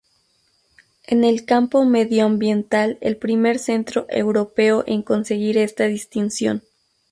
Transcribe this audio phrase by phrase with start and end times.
[1.05, 6.63] En el campo medioambiental el primer centro europeo en conseguir esta distinción.